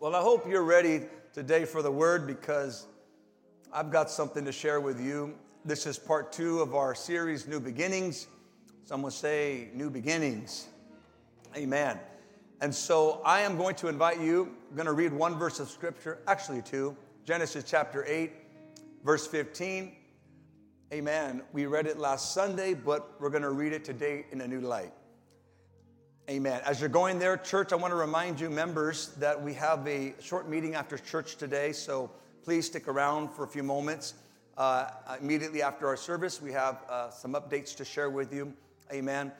[0.00, 1.00] Well, I hope you're ready
[1.32, 2.86] today for the word because
[3.72, 5.34] I've got something to share with you.
[5.64, 8.28] This is part two of our series, New Beginnings.
[8.84, 10.68] Some would say, New Beginnings.
[11.56, 11.98] Amen.
[12.60, 15.68] And so I am going to invite you, I'm going to read one verse of
[15.68, 18.30] scripture, actually two, Genesis chapter 8,
[19.02, 19.96] verse 15.
[20.92, 21.42] Amen.
[21.52, 24.60] We read it last Sunday, but we're going to read it today in a new
[24.60, 24.92] light.
[26.30, 26.60] Amen.
[26.66, 30.12] As you're going there, church, I want to remind you, members, that we have a
[30.20, 31.72] short meeting after church today.
[31.72, 32.10] So
[32.44, 34.12] please stick around for a few moments.
[34.58, 34.90] Uh,
[35.22, 38.52] immediately after our service, we have uh, some updates to share with you.
[38.92, 39.32] Amen.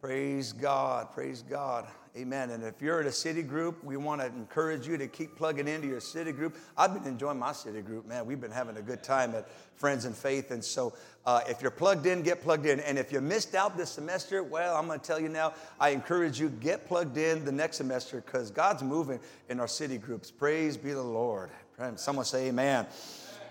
[0.00, 1.12] Praise God.
[1.12, 1.86] Praise God.
[2.14, 2.50] Amen.
[2.50, 5.66] And if you're at a city group, we want to encourage you to keep plugging
[5.66, 6.58] into your city group.
[6.76, 8.26] I've been enjoying my city group, man.
[8.26, 10.50] We've been having a good time at Friends in Faith.
[10.50, 10.92] And so
[11.24, 12.80] uh, if you're plugged in, get plugged in.
[12.80, 15.88] And if you missed out this semester, well, I'm going to tell you now, I
[15.88, 20.30] encourage you, get plugged in the next semester because God's moving in our city groups.
[20.30, 21.48] Praise be the Lord.
[21.96, 22.86] Someone say amen.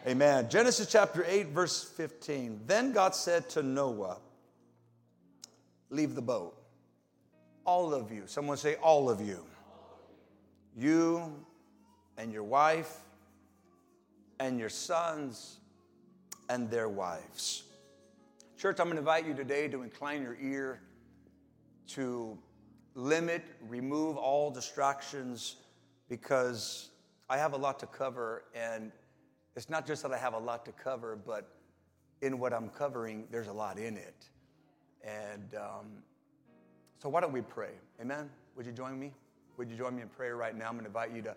[0.06, 0.48] Amen.
[0.52, 2.62] Genesis chapter 8, verse 15.
[2.68, 4.20] Then God said to Noah,
[5.90, 6.61] Leave the boat
[7.66, 8.24] all of you.
[8.26, 9.46] Someone say, all of you.
[10.76, 11.34] You
[12.18, 12.98] and your wife
[14.40, 15.58] and your sons
[16.50, 17.64] and their wives.
[18.58, 20.82] Church, I'm going to invite you today to incline your ear
[21.88, 22.38] to
[22.96, 25.58] limit, remove all distractions
[26.10, 26.90] because
[27.30, 28.44] I have a lot to cover.
[28.54, 28.92] And
[29.56, 31.50] it's not just that I have a lot to cover, but
[32.22, 34.30] in what I'm covering, there's a lot in it.
[35.04, 35.88] And um,
[37.02, 37.72] so why don't we pray?
[38.00, 38.30] Amen?
[38.56, 39.12] Would you join me?
[39.58, 40.68] Would you join me in prayer right now?
[40.68, 41.36] I'm going to invite you to,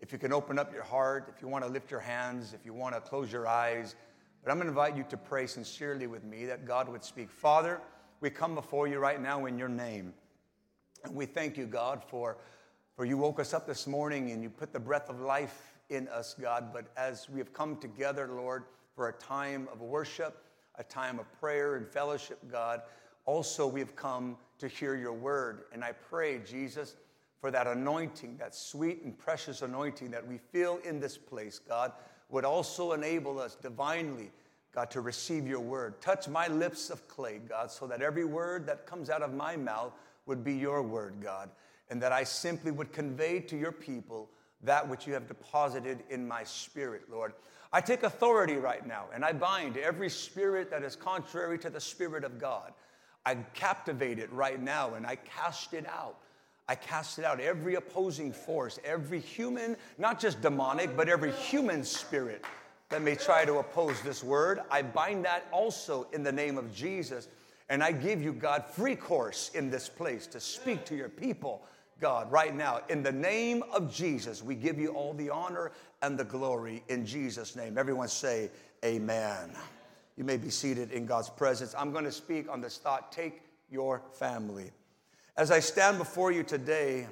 [0.00, 2.66] if you can open up your heart, if you want to lift your hands, if
[2.66, 3.94] you want to close your eyes,
[4.42, 7.30] but I'm going to invite you to pray sincerely with me that God would speak.
[7.30, 7.80] Father,
[8.20, 10.12] we come before you right now in your name.
[11.04, 12.38] And we thank you, God, for,
[12.96, 16.08] for you woke us up this morning and you put the breath of life in
[16.08, 16.72] us, God.
[16.72, 18.64] But as we have come together, Lord,
[18.96, 20.42] for a time of worship,
[20.74, 22.82] a time of prayer and fellowship, God,
[23.26, 24.36] also we have come
[24.68, 25.64] to hear your word.
[25.72, 26.96] And I pray, Jesus,
[27.40, 31.92] for that anointing, that sweet and precious anointing that we feel in this place, God,
[32.30, 34.30] would also enable us divinely,
[34.74, 36.00] God, to receive your word.
[36.00, 39.56] Touch my lips of clay, God, so that every word that comes out of my
[39.56, 39.92] mouth
[40.26, 41.50] would be your word, God,
[41.90, 44.30] and that I simply would convey to your people
[44.62, 47.34] that which you have deposited in my spirit, Lord.
[47.70, 51.80] I take authority right now and I bind every spirit that is contrary to the
[51.80, 52.72] Spirit of God.
[53.26, 56.16] I captivate it right now and I cast it out.
[56.68, 57.40] I cast it out.
[57.40, 62.44] Every opposing force, every human, not just demonic, but every human spirit
[62.88, 66.74] that may try to oppose this word, I bind that also in the name of
[66.74, 67.28] Jesus.
[67.68, 71.62] And I give you, God, free course in this place to speak to your people,
[72.00, 72.80] God, right now.
[72.88, 77.06] In the name of Jesus, we give you all the honor and the glory in
[77.06, 77.78] Jesus' name.
[77.78, 78.50] Everyone say,
[78.84, 79.50] Amen.
[80.16, 81.74] You may be seated in God's presence.
[81.76, 84.70] I'm going to speak on this thought take your family.
[85.36, 87.08] As I stand before you today,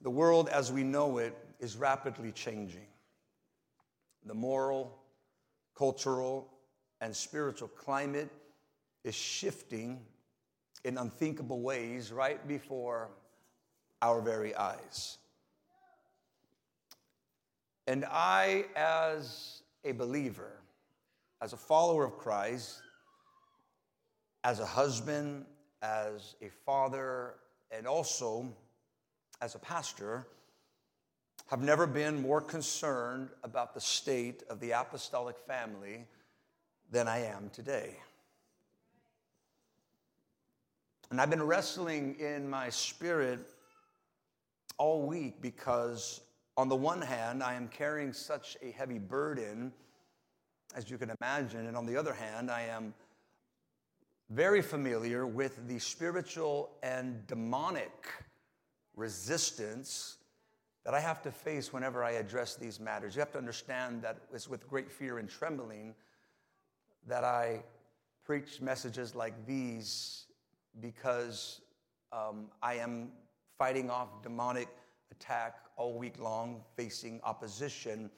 [0.00, 2.86] the world as we know it is rapidly changing.
[4.24, 4.98] The moral,
[5.76, 6.48] cultural,
[7.00, 8.30] and spiritual climate
[9.04, 10.00] is shifting
[10.84, 13.10] in unthinkable ways right before
[14.00, 15.18] our very eyes.
[17.86, 20.60] And I, as a believer,
[21.40, 22.82] as a follower of Christ,
[24.44, 25.44] as a husband,
[25.82, 27.34] as a father,
[27.70, 28.52] and also
[29.40, 30.26] as a pastor,
[31.48, 36.04] have never been more concerned about the state of the apostolic family
[36.90, 37.96] than I am today.
[41.10, 43.40] And I've been wrestling in my spirit
[44.76, 46.20] all week because,
[46.56, 49.72] on the one hand, I am carrying such a heavy burden
[50.74, 51.66] as you can imagine.
[51.66, 52.94] And on the other hand, I am
[54.30, 58.06] very familiar with the spiritual and demonic
[58.94, 60.18] resistance
[60.84, 63.14] that I have to face whenever I address these matters.
[63.14, 65.94] You have to understand that it's with great fear and trembling
[67.06, 67.62] that I
[68.24, 70.26] preach messages like these
[70.80, 71.60] because
[72.12, 73.10] um, I am
[73.58, 74.68] fighting off demonic
[75.10, 78.10] attack all week long, facing opposition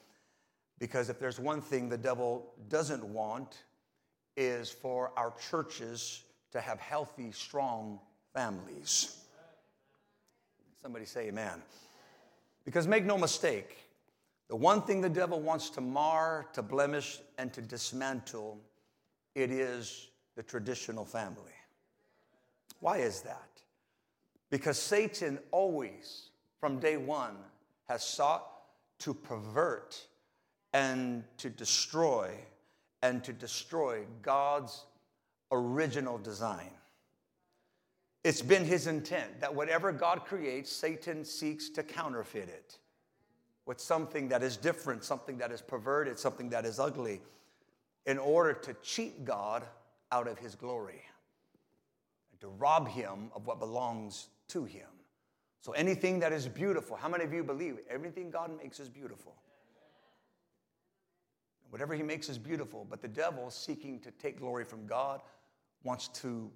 [0.81, 3.65] because if there's one thing the devil doesn't want,
[4.35, 7.99] is for our churches to have healthy, strong
[8.33, 9.17] families.
[10.81, 11.61] Somebody say amen.
[12.65, 13.77] Because make no mistake,
[14.49, 18.57] the one thing the devil wants to mar, to blemish, and to dismantle,
[19.35, 21.53] it is the traditional family.
[22.79, 23.49] Why is that?
[24.49, 27.35] Because Satan always, from day one,
[27.87, 28.47] has sought
[28.97, 30.07] to pervert
[30.73, 32.31] and to destroy
[33.01, 34.85] and to destroy God's
[35.51, 36.69] original design.
[38.23, 42.77] It's been his intent that whatever God creates, Satan seeks to counterfeit it
[43.65, 47.21] with something that is different, something that is perverted, something that is ugly,
[48.05, 49.63] in order to cheat God
[50.11, 51.01] out of his glory
[52.31, 54.87] and to rob him of what belongs to him.
[55.61, 59.35] So anything that is beautiful, how many of you believe everything God makes is beautiful?
[61.71, 65.21] Whatever he makes is beautiful, but the devil, seeking to take glory from God,
[65.83, 66.51] wants to,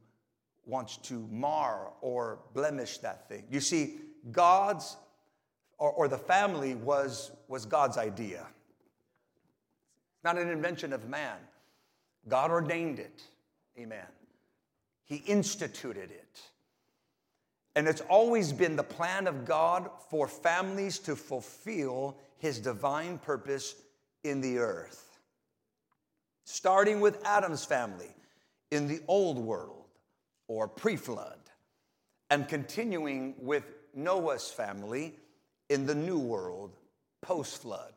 [0.66, 3.46] wants to mar or blemish that thing.
[3.50, 3.96] You see,
[4.32, 4.98] God's
[5.78, 8.46] or, or the family was, was God's idea.
[10.24, 11.38] Not an invention of man.
[12.28, 13.24] God ordained it.
[13.78, 14.06] Amen.
[15.04, 16.42] He instituted it.
[17.76, 23.76] And it's always been the plan of God for families to fulfill his divine purpose
[24.24, 25.05] in the earth
[26.46, 28.16] starting with Adam's family
[28.72, 29.86] in the old world
[30.48, 31.40] or pre flood,
[32.30, 33.64] and continuing with
[33.94, 35.16] Noah's family
[35.70, 36.78] in the new world
[37.22, 37.94] post flood.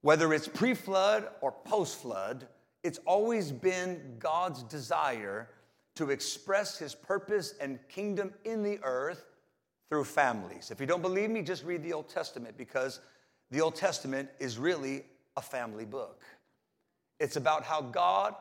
[0.00, 2.48] Whether it's pre flood or post flood,
[2.82, 5.48] it's always been God's desire
[5.96, 9.24] to express his purpose and kingdom in the earth
[9.88, 10.70] through families.
[10.70, 13.00] If you don't believe me, just read the Old Testament because
[13.50, 15.04] the Old Testament is really
[15.36, 16.22] a family book.
[17.18, 18.34] It's about how God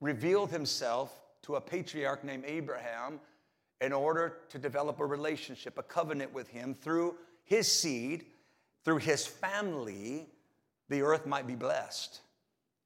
[0.00, 3.20] revealed himself to a patriarch named Abraham
[3.80, 8.24] in order to develop a relationship, a covenant with him through his seed,
[8.84, 10.28] through his family,
[10.88, 12.20] the earth might be blessed.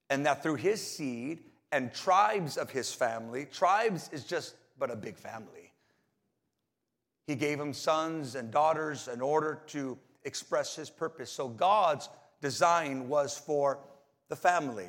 [0.09, 1.41] And that through his seed
[1.73, 5.73] and tribes of his family, tribes is just but a big family.
[7.27, 11.31] He gave him sons and daughters in order to express his purpose.
[11.31, 12.09] So God's
[12.41, 13.81] design was for
[14.29, 14.89] the family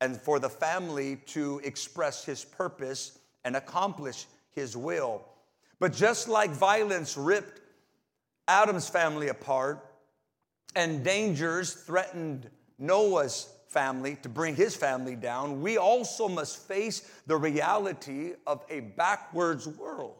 [0.00, 5.24] and for the family to express his purpose and accomplish his will.
[5.78, 7.60] But just like violence ripped
[8.48, 9.84] Adam's family apart
[10.74, 17.36] and dangers threatened Noah's family to bring his family down, we also must face the
[17.36, 20.14] reality of a backwards world.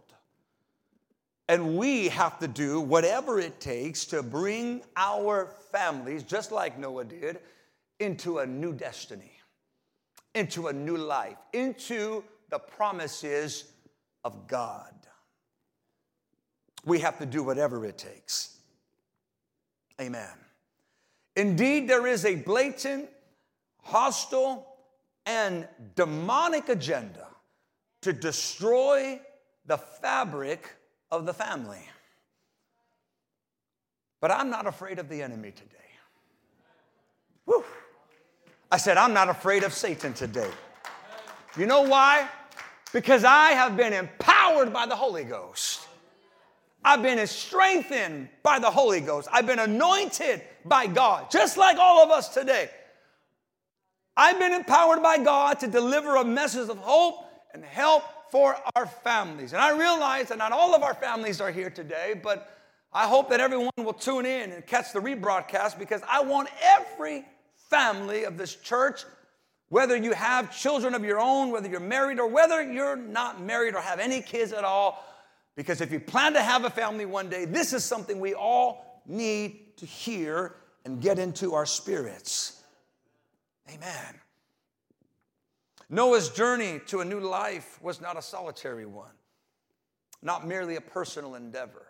[1.48, 7.04] And we have to do whatever it takes to bring our families, just like Noah
[7.04, 7.38] did,
[8.00, 9.35] into a new destiny
[10.36, 13.72] into a new life, into the promises
[14.22, 14.92] of God.
[16.84, 18.58] We have to do whatever it takes.
[20.00, 20.28] Amen.
[21.36, 23.08] Indeed, there is a blatant,
[23.82, 24.66] hostile,
[25.24, 25.66] and
[25.96, 27.26] demonic agenda
[28.02, 29.18] to destroy
[29.64, 30.68] the fabric
[31.10, 31.82] of the family.
[34.20, 35.72] But I'm not afraid of the enemy today.
[37.46, 37.64] Whew.
[38.70, 40.50] I said, I'm not afraid of Satan today.
[41.56, 42.28] You know why?
[42.92, 45.86] Because I have been empowered by the Holy Ghost.
[46.84, 49.28] I've been strengthened by the Holy Ghost.
[49.32, 52.70] I've been anointed by God, just like all of us today.
[54.16, 58.86] I've been empowered by God to deliver a message of hope and help for our
[58.86, 59.52] families.
[59.52, 62.56] And I realize that not all of our families are here today, but
[62.92, 67.24] I hope that everyone will tune in and catch the rebroadcast because I want every
[67.70, 69.04] family of this church,
[69.68, 73.74] whether you have children of your own, whether you're married, or whether you're not married
[73.74, 75.04] or have any kids at all.
[75.56, 79.02] Because if you plan to have a family one day, this is something we all
[79.06, 82.62] need to hear and get into our spirits.
[83.68, 84.20] Amen.
[85.88, 89.12] Noah's journey to a new life was not a solitary one,
[90.22, 91.86] not merely a personal endeavor.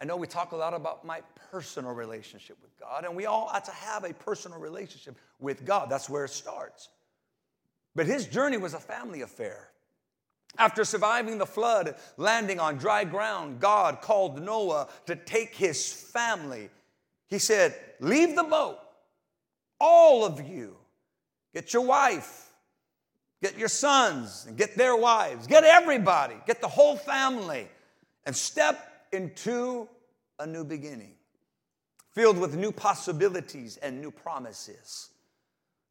[0.00, 3.48] I know we talk a lot about my personal relationship with God, and we all
[3.52, 5.88] ought to have a personal relationship with God.
[5.88, 6.88] That's where it starts.
[7.94, 9.70] But his journey was a family affair.
[10.58, 16.68] After surviving the flood, landing on dry ground, God called Noah to take his family.
[17.28, 18.78] He said, Leave the boat,
[19.80, 20.76] all of you.
[21.54, 22.50] Get your wife,
[23.42, 27.66] get your sons, and get their wives, get everybody, get the whole family,
[28.26, 29.88] and step into
[30.38, 31.14] a new beginning,
[32.12, 35.10] filled with new possibilities and new promises.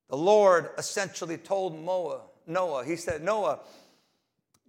[0.09, 3.59] The Lord essentially told Noah, He said, Noah,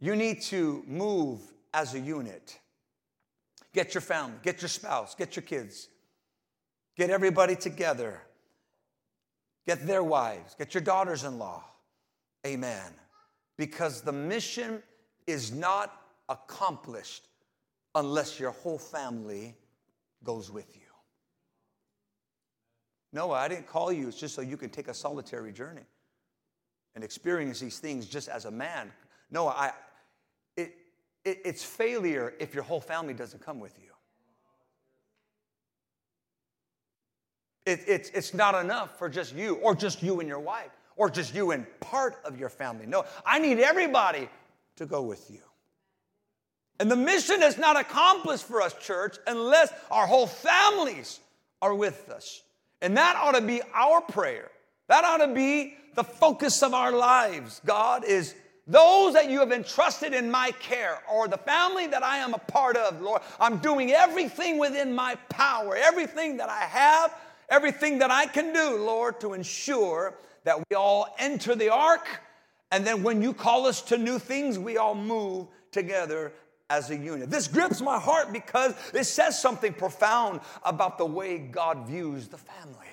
[0.01, 1.41] you need to move
[1.73, 2.59] as a unit.
[3.73, 5.89] Get your family, get your spouse, get your kids,
[6.97, 8.23] get everybody together,
[9.67, 11.63] get their wives, get your daughters in law.
[12.47, 12.93] Amen.
[13.59, 14.83] Because the mission
[15.27, 17.29] is not accomplished
[17.97, 19.57] unless your whole family
[20.23, 20.83] goes with you.
[23.13, 25.87] Noah, I didn't call you just so you can take a solitary journey
[26.95, 28.93] and experience these things just as a man.
[29.31, 29.73] Noah, I,
[30.57, 30.77] it,
[31.25, 33.91] it, it's failure if your whole family doesn't come with you.
[37.65, 41.09] It, it's, it's not enough for just you, or just you and your wife, or
[41.09, 42.87] just you and part of your family.
[42.87, 44.29] No, I need everybody
[44.77, 45.41] to go with you.
[46.79, 51.21] And the mission is not accomplished for us, church, unless our whole families
[51.63, 52.43] are with us.
[52.83, 54.51] And that ought to be our prayer.
[54.89, 57.61] That ought to be the focus of our lives.
[57.65, 58.35] God is
[58.67, 62.39] those that you have entrusted in my care or the family that I am a
[62.39, 63.23] part of, Lord.
[63.41, 67.15] I'm doing everything within my power, everything that I have,
[67.49, 70.15] everything that I can do, Lord, to ensure
[70.45, 72.07] that we all enter the ark.
[72.71, 76.33] And then when you call us to new things, we all move together
[76.69, 77.31] as a unit.
[77.31, 82.39] This grips my heart because it says something profound about the way God views the
[82.39, 82.89] family,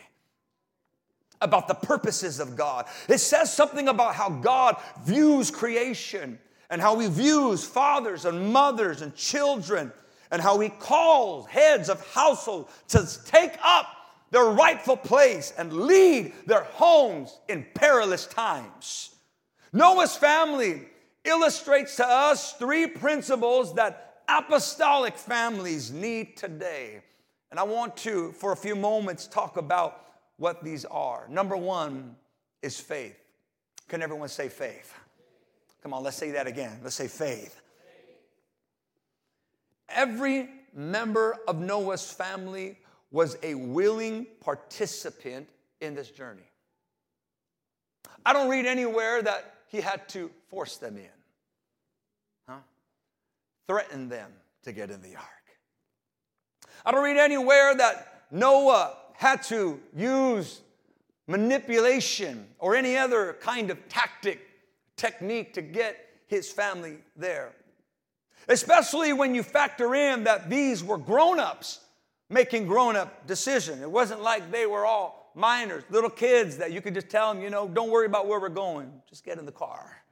[1.42, 2.86] about the purposes of God.
[3.10, 6.40] It says something about how God views creation
[6.70, 9.92] and how He views fathers and mothers and children
[10.32, 13.88] and how He calls heads of household to take up
[14.32, 19.16] their rightful place and lead their homes in perilous times.
[19.72, 20.88] Noah's family
[21.26, 27.02] illustrates to us three principles that apostolic families need today.
[27.52, 30.06] And I want to, for a few moments, talk about
[30.38, 31.28] what these are.
[31.30, 32.16] Number one
[32.62, 33.16] is faith.
[33.88, 34.94] Can everyone say faith?
[35.82, 36.80] Come on, let's say that again.
[36.82, 37.62] Let's say faith.
[39.90, 42.80] Every member of Noah's family
[43.12, 45.48] was a willing participant
[45.82, 46.50] in this journey.
[48.26, 51.10] I don't read anywhere that he had to force them in,
[52.48, 52.60] huh?
[53.66, 55.26] threaten them to get in the ark.
[56.86, 60.62] I don't read anywhere that Noah had to use
[61.28, 64.42] manipulation or any other kind of tactic,
[64.96, 67.52] technique to get his family there.
[68.48, 71.80] Especially when you factor in that these were grown ups
[72.30, 73.82] making grown up decisions.
[73.82, 77.42] It wasn't like they were all minors, little kids that you could just tell them,
[77.42, 80.04] you know, don't worry about where we're going, just get in the car.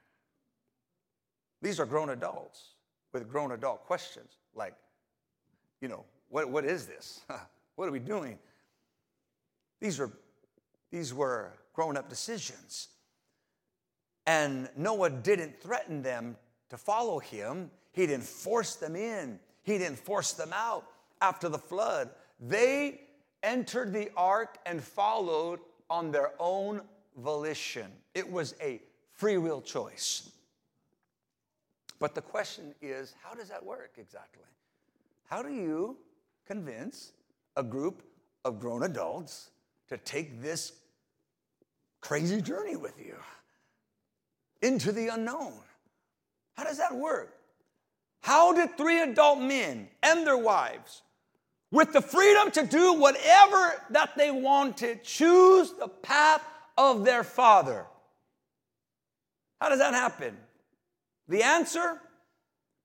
[1.61, 2.75] These are grown adults
[3.13, 4.73] with grown adult questions like,
[5.81, 7.21] you know, what, what is this?
[7.75, 8.39] what are we doing?
[9.79, 10.11] These are
[10.91, 12.89] these were grown up decisions.
[14.27, 16.35] And Noah didn't threaten them
[16.69, 17.71] to follow him.
[17.91, 19.39] He didn't force them in.
[19.63, 20.85] He didn't force them out
[21.21, 22.09] after the flood.
[22.39, 23.01] They
[23.43, 26.81] entered the ark and followed on their own
[27.17, 27.91] volition.
[28.13, 28.81] It was a
[29.13, 30.29] free will choice.
[31.99, 34.43] But the question is how does that work exactly?
[35.25, 35.97] How do you
[36.45, 37.13] convince
[37.55, 38.03] a group
[38.43, 39.51] of grown adults
[39.89, 40.73] to take this
[42.01, 43.15] crazy journey with you
[44.61, 45.53] into the unknown?
[46.55, 47.37] How does that work?
[48.21, 51.01] How did three adult men and their wives
[51.71, 56.45] with the freedom to do whatever that they wanted, choose the path
[56.77, 57.85] of their father.
[59.59, 60.35] How does that happen?
[61.27, 62.01] The answer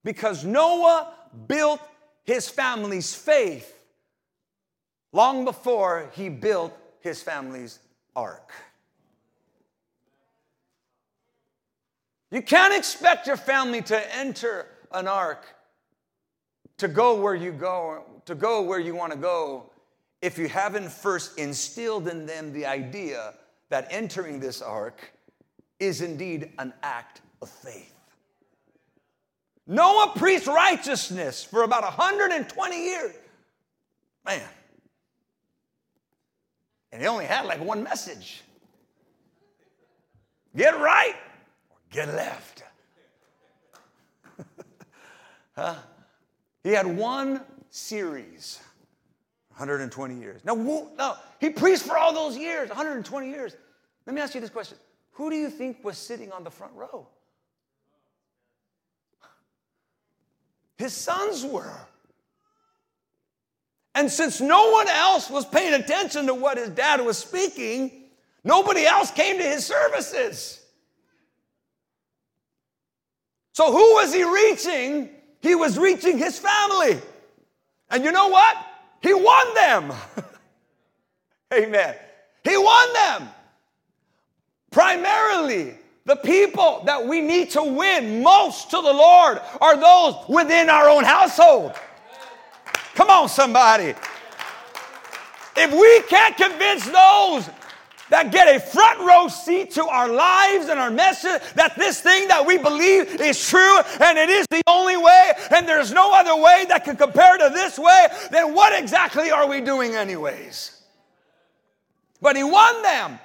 [0.04, 1.12] because Noah
[1.48, 1.80] built
[2.22, 3.72] his family's faith
[5.12, 7.80] long before he built his family's
[8.14, 8.52] ark.
[12.30, 15.44] You can't expect your family to enter an ark
[16.78, 19.70] to go where you go to go where you want to go
[20.20, 23.34] if you haven't first instilled in them the idea
[23.68, 25.12] that entering this ark
[25.78, 27.94] is indeed an act of faith.
[29.66, 33.14] Noah preached righteousness for about 120 years.
[34.24, 34.40] Man.
[36.92, 38.42] And he only had like one message
[40.56, 41.14] get right
[41.68, 42.62] or get left.
[45.56, 45.74] huh?
[46.66, 48.58] He had one series.
[49.50, 50.44] 120 years.
[50.44, 50.56] Now,
[50.98, 53.54] now, he preached for all those years, 120 years.
[54.04, 54.76] Let me ask you this question
[55.12, 57.06] Who do you think was sitting on the front row?
[60.76, 61.78] His sons were.
[63.94, 68.06] And since no one else was paying attention to what his dad was speaking,
[68.42, 70.60] nobody else came to his services.
[73.52, 75.15] So, who was he reaching?
[75.46, 77.00] He was reaching his family.
[77.88, 78.56] And you know what?
[79.00, 79.92] He won them.
[81.54, 81.94] Amen.
[82.42, 83.28] He won them.
[84.72, 85.74] Primarily,
[86.04, 90.88] the people that we need to win most to the Lord are those within our
[90.88, 91.74] own household.
[92.96, 93.94] Come on, somebody.
[95.56, 97.48] If we can't convince those
[98.10, 102.28] that get a front row seat to our lives and our message that this thing
[102.28, 106.36] that we believe is true and it is the only way and there's no other
[106.40, 110.82] way that can compare to this way, then what exactly are we doing, anyways?
[112.20, 113.18] But he won them.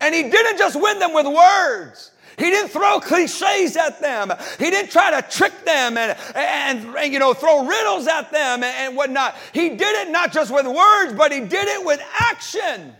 [0.00, 2.10] And he didn't just win them with words.
[2.38, 4.30] He didn't throw cliches at them.
[4.58, 8.62] He didn't try to trick them and, and, and you know, throw riddles at them
[8.62, 9.36] and, and whatnot.
[9.54, 12.94] He did it not just with words, but he did it with action.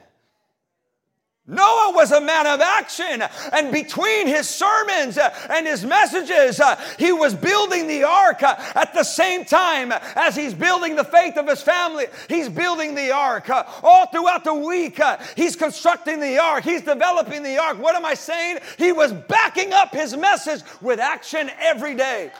[1.49, 3.23] Noah was a man of action,
[3.53, 8.93] and between his sermons and his messages, uh, he was building the ark uh, at
[8.95, 12.07] the same time as he's building the faith of his family.
[12.29, 13.49] He's building the ark.
[13.49, 15.01] Uh, all throughout the week,
[15.37, 17.79] he's constructing the ark, he's developing the ark.
[17.79, 18.59] What am I saying?
[18.77, 22.33] He was backing up his message with action every day.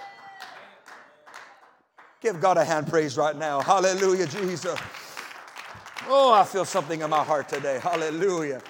[2.21, 3.61] Give God a hand praise right now.
[3.61, 4.77] Hallelujah, Jesus.
[6.09, 7.79] Oh, I feel something in my heart today.
[7.81, 8.61] Hallelujah.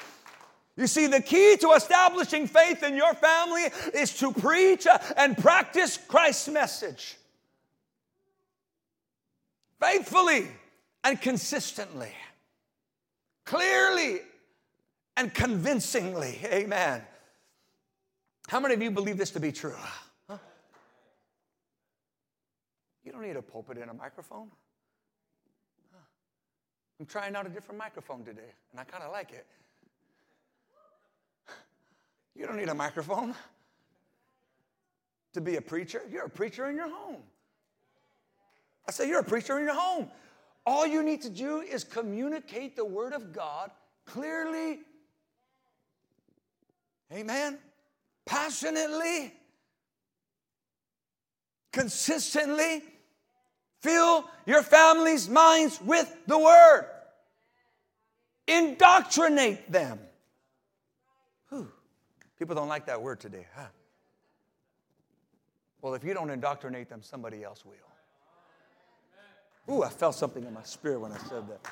[0.76, 3.62] You see, the key to establishing faith in your family
[3.94, 7.16] is to preach and practice Christ's message
[9.80, 10.48] faithfully
[11.02, 12.12] and consistently,
[13.44, 14.20] clearly
[15.16, 16.38] and convincingly.
[16.44, 17.02] Amen.
[18.48, 19.74] How many of you believe this to be true?
[20.28, 20.38] Huh?
[23.02, 24.48] You don't need a pulpit and a microphone.
[26.98, 29.46] I'm trying out a different microphone today, and I kind of like it.
[32.36, 33.34] You don't need a microphone
[35.32, 36.02] to be a preacher.
[36.10, 37.22] You're a preacher in your home.
[38.88, 40.10] I say, You're a preacher in your home.
[40.66, 43.70] All you need to do is communicate the Word of God
[44.04, 44.80] clearly,
[47.12, 47.58] amen,
[48.24, 49.32] passionately,
[51.72, 52.82] consistently.
[53.80, 56.86] Fill your family's minds with the Word,
[58.48, 60.00] indoctrinate them.
[62.38, 63.66] People don't like that word today, huh?
[65.80, 67.74] Well, if you don't indoctrinate them, somebody else will.
[69.68, 71.66] Ooh, I felt something in my spirit when I said that.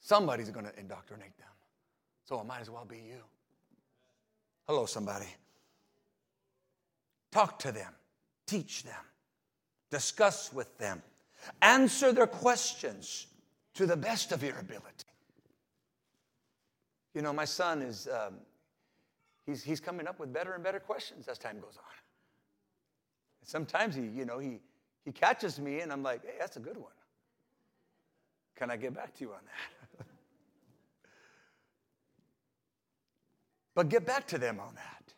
[0.00, 1.48] Somebody's going to indoctrinate them.
[2.24, 3.22] So it might as well be you.
[4.66, 5.26] Hello, somebody.
[7.30, 7.92] Talk to them,
[8.46, 8.94] teach them,
[9.90, 11.02] discuss with them,
[11.60, 13.26] answer their questions
[13.74, 15.05] to the best of your ability.
[17.16, 18.34] You know, my son is, um,
[19.46, 21.94] he's, he's coming up with better and better questions as time goes on.
[23.40, 24.58] And sometimes he, you know, he,
[25.02, 26.92] he catches me and I'm like, hey, that's a good one.
[28.54, 30.06] Can I get back to you on that?
[33.74, 35.14] but get back to them on that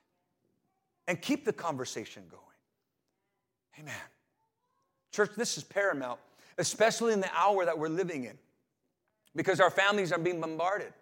[1.09, 2.43] and keep the conversation going.
[3.81, 3.95] Amen.
[5.11, 6.21] Church, this is paramount,
[6.59, 8.39] especially in the hour that we're living in,
[9.35, 10.93] because our families are being bombarded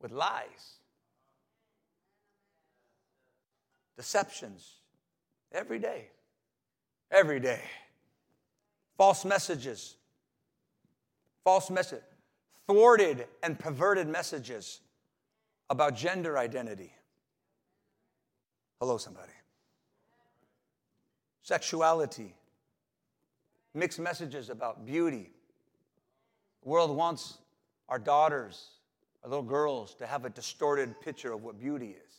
[0.00, 0.78] with lies,
[3.96, 4.80] deceptions,
[5.52, 6.08] every day.
[7.10, 7.60] Every day.
[8.96, 9.96] False messages,
[11.44, 12.02] false message,
[12.66, 14.80] thwarted and perverted messages
[15.70, 16.92] about gender identity.
[18.78, 19.32] Hello, somebody.
[21.42, 22.34] Sexuality,
[23.74, 25.30] mixed messages about beauty.
[26.62, 27.38] The world wants
[27.88, 28.68] our daughters
[29.28, 32.12] little girls to have a distorted picture of what beauty is.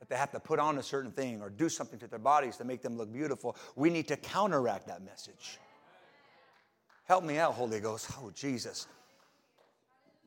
[0.00, 2.56] That they have to put on a certain thing or do something to their bodies
[2.56, 3.56] to make them look beautiful.
[3.76, 5.58] We need to counteract that message.
[7.04, 8.10] Help me out, Holy Ghost.
[8.18, 8.86] Oh, Jesus.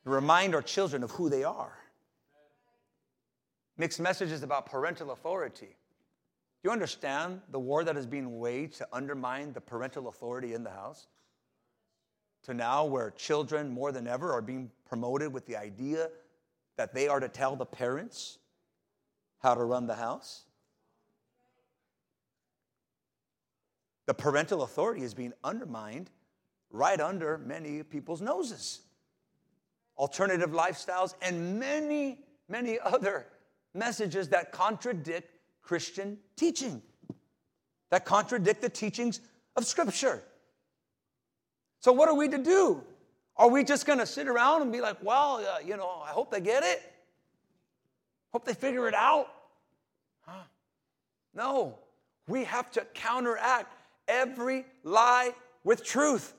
[0.04, 1.78] Remind our children of who they are.
[3.78, 5.66] Mixed messages about parental authority.
[5.66, 10.64] Do you understand the war that is being waged to undermine the parental authority in
[10.64, 11.06] the house?
[12.44, 16.10] to now where children more than ever are being promoted with the idea
[16.76, 18.36] that they are to tell the parents
[19.38, 20.42] how to run the house.
[24.04, 26.10] The parental authority is being undermined
[26.68, 28.82] right under many people's noses.
[29.96, 32.18] Alternative lifestyles and many,
[32.50, 33.28] many other
[33.72, 35.30] messages that contradict
[35.62, 36.82] Christian teaching,
[37.90, 39.22] that contradict the teachings
[39.56, 40.22] of Scripture.
[41.80, 42.84] So, what are we to do?
[43.36, 46.10] Are we just going to sit around and be like, well, uh, you know, I
[46.10, 46.82] hope they get it?
[48.32, 49.28] Hope they figure it out?
[50.26, 50.42] Huh?
[51.34, 51.78] No,
[52.28, 53.74] we have to counteract
[54.08, 56.34] every lie with truth.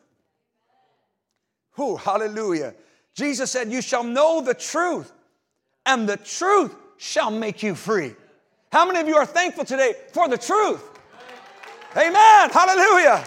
[1.72, 2.76] Who, hallelujah.
[3.16, 5.12] Jesus said, You shall know the truth,
[5.86, 8.16] and the truth shall make you free.
[8.72, 10.90] How many of you are thankful today for the truth?
[11.96, 12.50] Amen.
[12.50, 13.24] Hallelujah.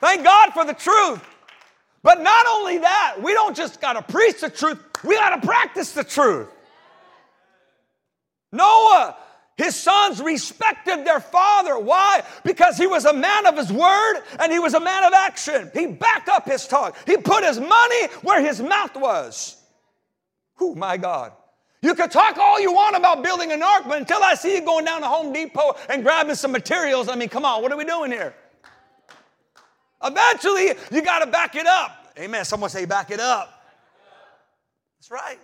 [0.00, 1.22] Thank God for the truth.
[2.04, 5.44] But not only that, we don't just got to preach the truth, we got to
[5.44, 6.48] practice the truth.
[8.52, 9.16] Noah,
[9.56, 11.78] his sons respected their father.
[11.78, 12.22] Why?
[12.44, 15.70] Because he was a man of his word and he was a man of action.
[15.72, 19.56] He backed up his talk, he put his money where his mouth was.
[20.60, 21.32] Oh, my God.
[21.80, 24.62] You can talk all you want about building an ark, but until I see you
[24.62, 27.78] going down to Home Depot and grabbing some materials, I mean, come on, what are
[27.78, 28.34] we doing here?
[30.04, 32.12] Eventually, you got to back it up.
[32.18, 32.44] Amen.
[32.44, 33.62] Someone say, back it up.
[34.98, 35.38] That's right.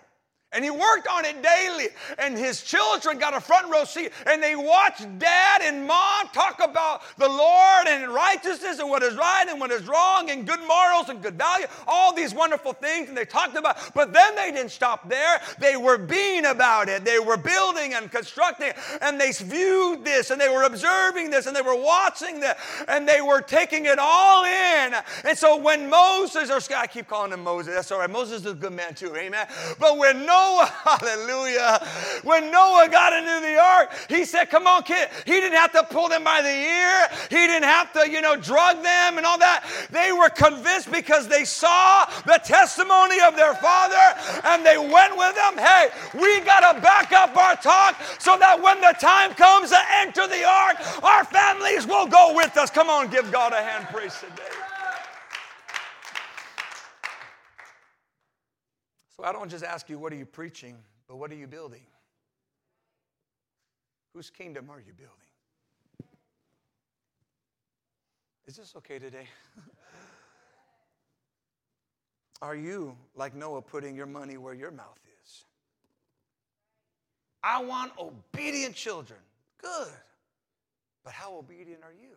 [0.53, 1.87] And he worked on it daily.
[2.19, 4.11] And his children got a front row seat.
[4.27, 9.15] And they watched dad and mom talk about the Lord and righteousness and what is
[9.15, 13.07] right and what is wrong and good morals and good value, all these wonderful things.
[13.07, 15.39] And they talked about, but then they didn't stop there.
[15.59, 17.05] They were being about it.
[17.05, 18.71] They were building and constructing.
[19.01, 22.57] And they viewed this and they were observing this and they were watching this
[22.89, 24.95] and they were taking it all in.
[25.23, 28.09] And so when Moses, or I keep calling him Moses, that's all right.
[28.09, 29.47] Moses is a good man too, amen.
[29.79, 31.87] But when Noah Noah, hallelujah,
[32.23, 35.09] when Noah got into the ark, he said, Come on, kid.
[35.25, 38.35] He didn't have to pull them by the ear, he didn't have to, you know,
[38.35, 39.65] drug them and all that.
[39.91, 44.05] They were convinced because they saw the testimony of their father
[44.45, 45.57] and they went with them.
[45.57, 49.79] Hey, we got to back up our talk so that when the time comes to
[50.01, 52.69] enter the ark, our families will go with us.
[52.69, 54.70] Come on, give God a hand praise today.
[59.23, 61.81] I don't just ask you, what are you preaching, but what are you building?
[64.13, 65.15] Whose kingdom are you building?
[68.47, 69.27] Is this okay today?
[72.41, 75.45] are you, like Noah, putting your money where your mouth is?
[77.43, 79.19] I want obedient children.
[79.61, 79.93] Good.
[81.03, 82.15] But how obedient are you?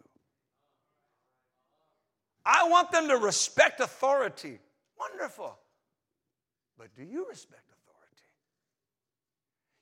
[2.44, 4.58] I want them to respect authority.
[4.98, 5.56] Wonderful.
[6.78, 8.28] But do you respect authority?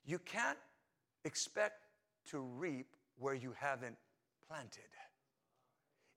[0.05, 0.57] You can't
[1.25, 1.87] expect
[2.29, 3.95] to reap where you haven't
[4.47, 4.81] planted.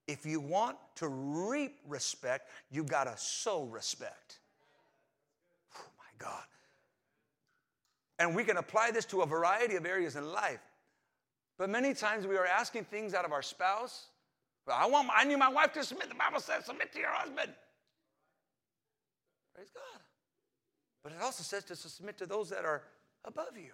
[0.07, 4.39] If you want to reap respect, you got to sow respect.
[5.77, 6.45] Oh my God.
[8.19, 10.61] And we can apply this to a variety of areas in life.
[11.59, 14.07] But many times we are asking things out of our spouse.
[14.67, 16.09] Well, I want my, I need my wife to submit.
[16.09, 17.53] The Bible says submit to your husband.
[19.55, 20.01] Praise God.
[21.07, 22.83] But it also says to submit to those that are
[23.25, 23.71] above you.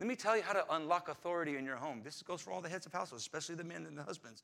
[0.00, 2.00] Let me tell you how to unlock authority in your home.
[2.02, 4.42] This goes for all the heads of households, especially the men and the husbands.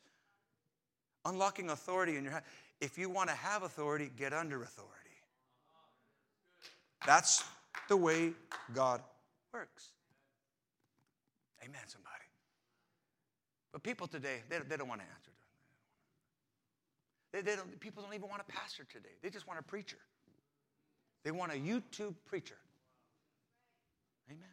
[1.24, 2.44] Unlocking authority in your house.
[2.80, 4.92] If you want to have authority, get under authority.
[7.04, 7.42] That's
[7.88, 8.30] the way
[8.72, 9.02] God
[9.52, 9.88] works.
[11.64, 12.12] Amen, somebody.
[13.72, 15.32] But people today, they, they don't want to answer.
[17.32, 19.16] They, they don't, people don't even want a pastor today.
[19.22, 19.98] They just want a preacher.
[21.24, 22.56] They want a YouTube preacher.
[24.28, 24.48] Amen.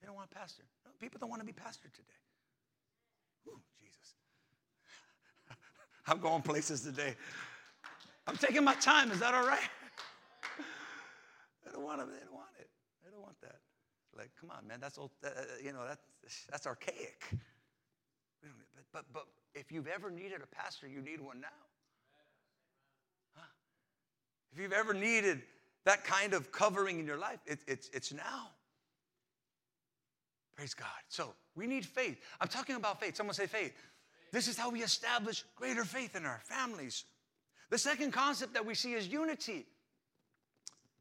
[0.00, 0.64] They don't want a pastor.
[0.84, 2.08] No, people don't want to be pastor today.
[3.48, 4.14] Ooh, Jesus.
[6.06, 7.14] I'm going places today.
[8.26, 9.10] I'm taking my time.
[9.10, 9.68] Is that all right?
[11.64, 12.06] they don't want it.
[12.08, 12.68] They don't want it.
[13.04, 13.56] They don't want that.
[14.16, 14.78] Like, come on, man.
[14.80, 15.10] That's old.
[15.24, 15.30] Uh,
[15.62, 17.24] you know, that's that's archaic.
[18.42, 21.48] But, but but if you've ever needed a pastor, you need one now.
[24.52, 25.42] If you've ever needed
[25.84, 28.50] that kind of covering in your life, it, it's, it's now.
[30.56, 30.88] Praise God.
[31.08, 32.18] So we need faith.
[32.40, 33.16] I'm talking about faith.
[33.16, 33.72] Someone say faith.
[34.32, 37.04] This is how we establish greater faith in our families.
[37.70, 39.66] The second concept that we see is unity.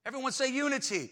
[0.05, 1.11] Everyone say unity.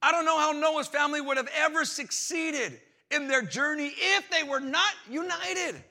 [0.00, 2.80] I don't know how Noah's family would have ever succeeded
[3.10, 5.82] in their journey if they were not united.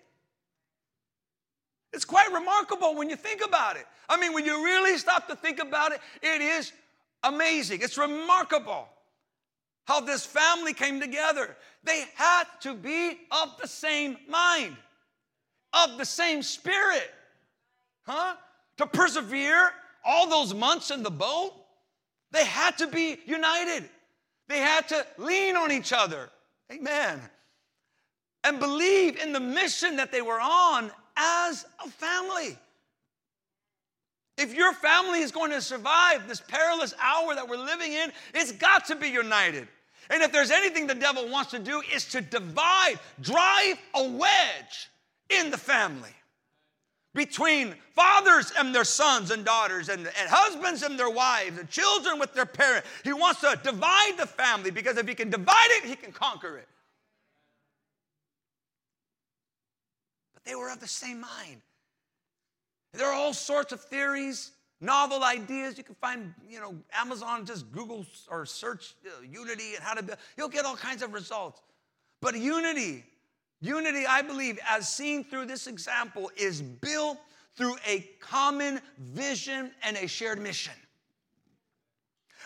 [1.97, 3.87] It's quite remarkable when you think about it.
[4.07, 6.71] I mean, when you really stop to think about it, it is
[7.23, 7.79] amazing.
[7.81, 8.87] It's remarkable
[9.85, 11.57] how this family came together.
[11.83, 14.77] They had to be of the same mind,
[15.73, 17.09] of the same spirit,
[18.05, 18.35] huh?
[18.77, 19.71] To persevere
[20.05, 21.51] all those months in the boat,
[22.29, 23.89] they had to be united.
[24.47, 26.29] They had to lean on each other.
[26.71, 27.19] Amen.
[28.43, 32.57] And believe in the mission that they were on as a family.
[34.37, 38.51] If your family is going to survive this perilous hour that we're living in, it's
[38.51, 39.67] got to be united.
[40.09, 44.89] And if there's anything the devil wants to do, is to divide, drive a wedge
[45.29, 46.11] in the family
[47.13, 52.19] between fathers and their sons and daughters, and, and husbands and their wives, and children
[52.19, 52.87] with their parents.
[53.03, 56.57] He wants to divide the family because if he can divide it, he can conquer
[56.57, 56.67] it.
[60.47, 61.61] They were of the same mind.
[62.93, 65.77] There are all sorts of theories, novel ideas.
[65.77, 70.01] You can find, you know, Amazon, just Google or search uh, unity and how to
[70.01, 70.17] build.
[70.37, 71.61] You'll get all kinds of results.
[72.21, 73.03] But unity,
[73.59, 77.17] unity, I believe, as seen through this example, is built
[77.57, 80.73] through a common vision and a shared mission.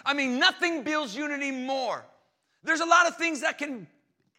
[0.04, 2.04] I mean, nothing builds unity more.
[2.64, 3.86] There's a lot of things that can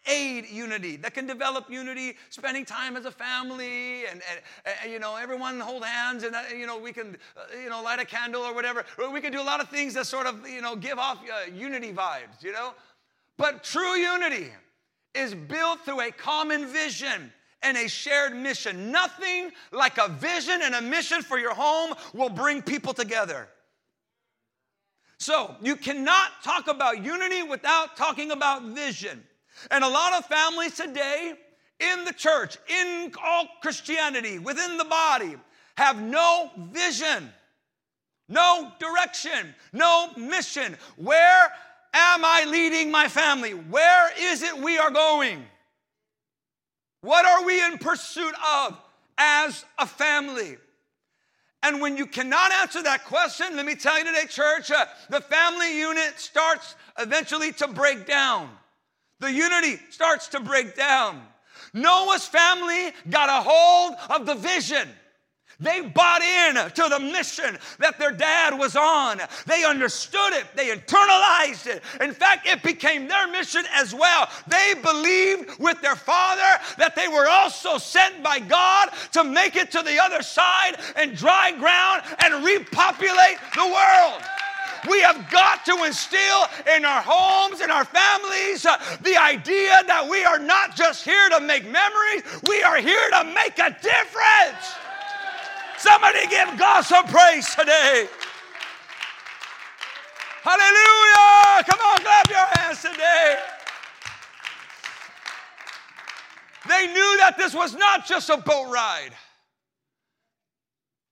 [0.07, 4.41] aid unity, that can develop unity, spending time as a family, and, and,
[4.83, 8.01] and you know, everyone hold hands, and you know, we can, uh, you know, light
[8.01, 8.85] a candle or whatever.
[9.13, 11.51] We can do a lot of things that sort of, you know, give off uh,
[11.53, 12.75] unity vibes, you know.
[13.37, 14.49] But true unity
[15.15, 18.91] is built through a common vision and a shared mission.
[18.91, 23.49] Nothing like a vision and a mission for your home will bring people together.
[25.19, 29.23] So, you cannot talk about unity without talking about vision.
[29.71, 31.35] And a lot of families today
[31.81, 35.35] in the church, in all Christianity, within the body,
[35.77, 37.31] have no vision,
[38.29, 40.77] no direction, no mission.
[40.97, 41.45] Where
[41.93, 43.53] am I leading my family?
[43.53, 45.45] Where is it we are going?
[47.01, 48.79] What are we in pursuit of
[49.19, 50.57] as a family?
[51.65, 55.21] And when you cannot answer that question, let me tell you today, church, uh, the
[55.21, 58.51] family unit starts eventually to break down.
[59.23, 61.23] The unity starts to break down.
[61.73, 64.89] Noah's family got a hold of the vision.
[65.61, 69.21] They bought in to the mission that their dad was on.
[69.47, 71.85] They understood it, they internalized it.
[72.01, 74.29] In fact, it became their mission as well.
[74.49, 79.71] They believed with their father that they were also sent by God to make it
[79.71, 84.23] to the other side and dry ground and repopulate the world.
[84.89, 90.09] We have got to instill in our homes and our families uh, the idea that
[90.09, 94.75] we are not just here to make memories, we are here to make a difference.
[95.79, 98.09] Somebody give God some praise today.
[100.43, 101.63] Hallelujah!
[101.71, 103.39] Come on, clap your hands today.
[106.69, 109.13] They knew that this was not just a boat ride.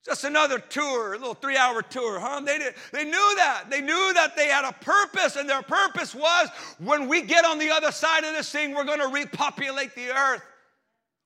[0.04, 2.40] Just another tour, a little three hour tour, huh?
[2.40, 3.64] They, did, they knew that.
[3.68, 7.58] They knew that they had a purpose, and their purpose was when we get on
[7.58, 10.42] the other side of this thing, we're going to repopulate the earth.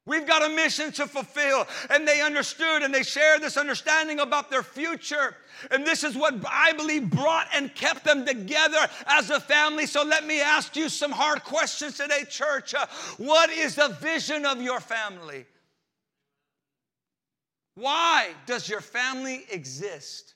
[0.07, 1.67] We've got a mission to fulfill.
[1.89, 5.35] And they understood and they shared this understanding about their future.
[5.71, 9.87] And this is what I believe brought and kept them together as a family.
[9.87, 12.75] So let me ask you some hard questions today, church.
[12.75, 15.47] Uh, what is the vision of your family?
[17.75, 20.35] Why does your family exist?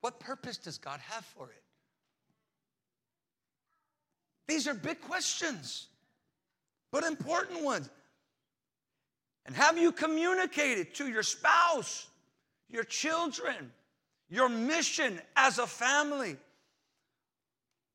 [0.00, 1.62] What purpose does God have for it?
[4.46, 5.88] These are big questions
[6.94, 7.90] but important ones.
[9.46, 12.06] And have you communicated to your spouse,
[12.70, 13.72] your children,
[14.30, 16.36] your mission as a family?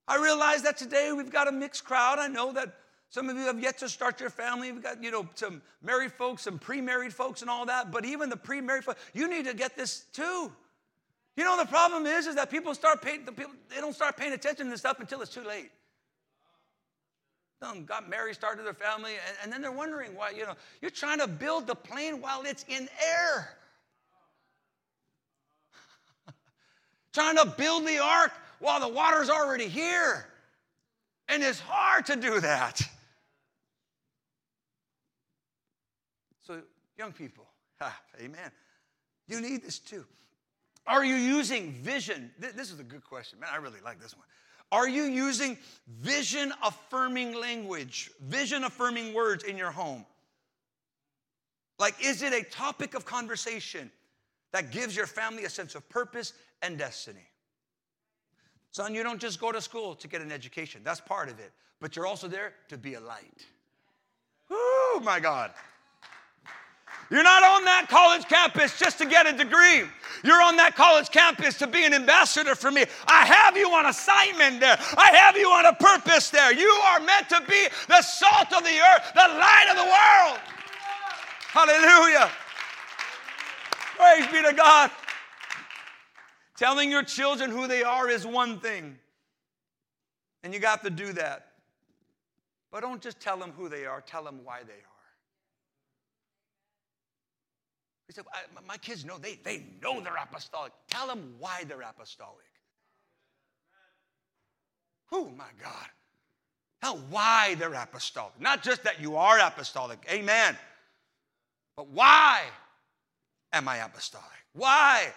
[0.05, 2.19] I realize that today we've got a mixed crowd.
[2.19, 2.75] I know that
[3.09, 4.71] some of you have yet to start your family.
[4.71, 7.91] We've got, you know, some married folks, some pre-married folks and all that.
[7.91, 10.51] But even the pre-married folks, you need to get this too.
[11.35, 14.17] You know, the problem is, is that people start paying, the people, they don't start
[14.17, 15.71] paying attention to this stuff until it's too late
[17.59, 20.91] them got married, started their family, and, and then they're wondering why, you know, you're
[20.91, 23.57] trying to build the plane while it's in air.
[27.13, 30.25] trying to build the ark while the water's already here.
[31.27, 32.81] And it's hard to do that.
[36.41, 36.61] So,
[36.99, 37.47] young people,
[37.81, 38.51] ah, amen.
[39.27, 40.05] You need this too.
[40.85, 42.31] Are you using vision?
[42.37, 43.39] This is a good question.
[43.39, 44.25] Man, I really like this one.
[44.71, 45.57] Are you using
[45.87, 50.05] vision affirming language, vision affirming words in your home?
[51.79, 53.89] Like, is it a topic of conversation
[54.51, 57.25] that gives your family a sense of purpose and destiny?
[58.71, 61.51] Son, you don't just go to school to get an education, that's part of it,
[61.79, 63.45] but you're also there to be a light.
[64.51, 65.51] Oh, my God.
[67.09, 69.83] You're not on that college campus just to get a degree.
[70.23, 72.85] You're on that college campus to be an ambassador for me.
[73.07, 74.77] I have you on assignment there.
[74.97, 76.53] I have you on a purpose there.
[76.53, 80.39] You are meant to be the salt of the earth, the light of the world.
[81.49, 82.29] Hallelujah.
[83.97, 84.91] Praise be to God.
[86.55, 88.97] Telling your children who they are is one thing,
[90.43, 91.47] and you got to do that.
[92.69, 94.98] But don't just tell them who they are, tell them why they are.
[98.09, 98.25] He said,
[98.67, 100.71] My kids know, they, they know they're apostolic.
[100.89, 102.47] Tell them why they're apostolic.
[105.11, 105.87] Oh, my God.
[106.81, 108.33] Tell why they're apostolic.
[108.39, 110.57] Not just that you are apostolic, amen,
[111.77, 112.41] but why.
[113.53, 114.25] am I apostolic?
[114.53, 115.13] Why?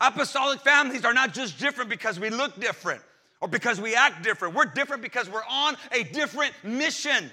[0.00, 3.02] Apostolic families are not just different because we look different
[3.42, 4.54] or because we act different.
[4.54, 7.30] We're different because we're on a different mission.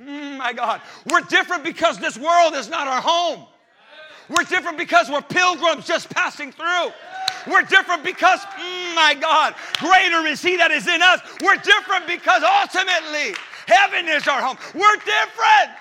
[0.00, 0.80] Mm, my God.
[1.06, 3.46] We're different because this world is not our home.
[4.28, 6.92] We're different because we're pilgrims just passing through.
[7.46, 11.20] We're different because, mm, my God, greater is He that is in us.
[11.42, 13.34] We're different because ultimately
[13.66, 14.56] heaven is our home.
[14.74, 15.78] We're different.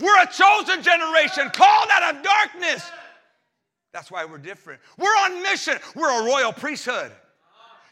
[0.00, 2.90] We're a chosen generation called out of darkness.
[3.92, 4.80] That's why we're different.
[4.98, 5.78] We're on mission.
[5.94, 7.12] We're a royal priesthood.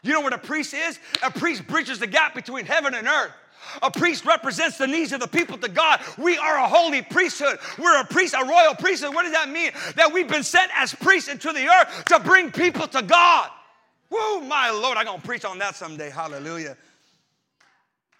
[0.03, 0.99] You know what a priest is?
[1.23, 3.31] A priest bridges the gap between heaven and earth.
[3.81, 6.01] A priest represents the needs of the people to God.
[6.17, 7.59] We are a holy priesthood.
[7.77, 9.13] We're a priest, a royal priesthood.
[9.13, 9.71] What does that mean?
[9.95, 13.49] That we've been sent as priests into the earth to bring people to God.
[14.09, 16.09] Woo, my Lord, I'm going to preach on that someday.
[16.09, 16.77] Hallelujah.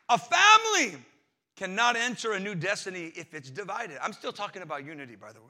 [0.10, 0.98] A family
[1.56, 3.98] cannot enter a new destiny if it's divided.
[4.02, 5.48] I'm still talking about unity, by the way.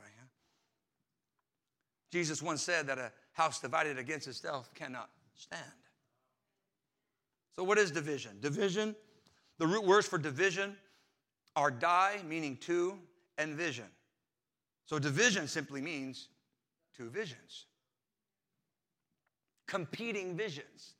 [2.16, 5.62] Jesus once said that a house divided against itself cannot stand.
[7.58, 8.38] So, what is division?
[8.40, 8.96] Division
[9.58, 10.76] the root words for division
[11.56, 12.98] are die, meaning two,
[13.38, 13.86] and vision.
[14.86, 16.28] So division simply means
[16.96, 17.66] two visions,
[19.68, 20.94] competing visions.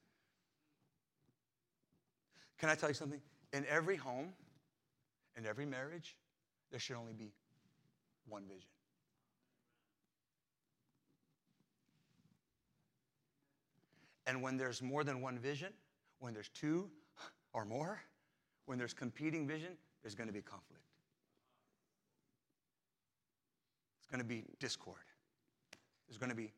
[2.58, 3.22] Can I tell you something?
[3.54, 4.34] In every home,
[5.38, 6.16] in every marriage,
[6.72, 7.32] there should only be
[8.28, 8.70] one vision.
[14.28, 15.72] And when there's more than one vision,
[16.20, 16.90] when there's two
[17.54, 18.02] or more,
[18.66, 20.84] when there's competing vision, there's going to be conflict.
[24.00, 24.98] It's going to be discord.
[26.08, 26.52] There's going to be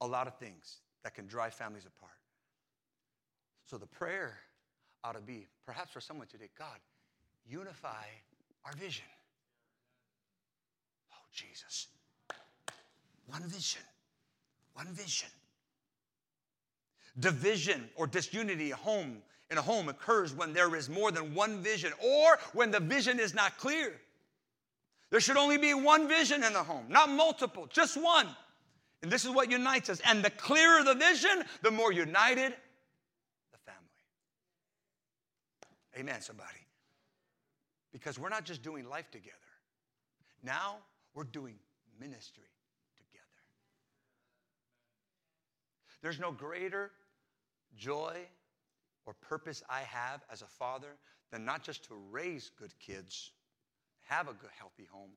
[0.00, 2.12] a lot of things that can drive families apart.
[3.64, 4.38] So the prayer
[5.04, 6.78] ought to be, perhaps for someone today, God,
[7.48, 8.04] unify
[8.64, 9.06] our vision.
[11.12, 11.88] Oh, Jesus.
[13.26, 13.82] One vision.
[14.74, 15.28] One vision.
[17.18, 21.92] Division or disunity, home in a home occurs when there is more than one vision
[22.02, 24.00] or when the vision is not clear.
[25.10, 28.28] There should only be one vision in the home, not multiple, just one.
[29.02, 30.00] And this is what unites us.
[30.04, 32.54] And the clearer the vision, the more united
[33.50, 33.80] the family.
[35.98, 36.48] Amen, somebody.
[37.92, 39.36] Because we're not just doing life together,
[40.44, 40.76] now
[41.14, 41.56] we're doing
[41.98, 42.44] ministry
[42.96, 43.24] together.
[46.02, 46.92] There's no greater
[47.76, 48.16] joy
[49.06, 50.96] or purpose I have as a father
[51.30, 53.32] than not just to raise good kids,
[54.04, 55.10] have a good, healthy home,